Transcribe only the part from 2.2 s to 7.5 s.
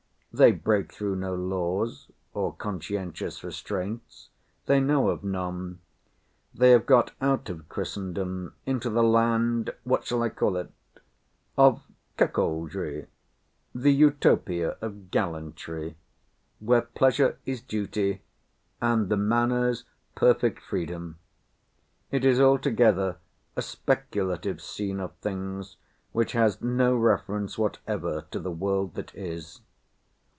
or conscientious restraints. They know of none. They have got out